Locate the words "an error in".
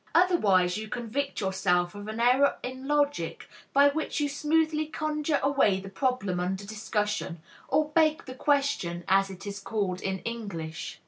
2.07-2.87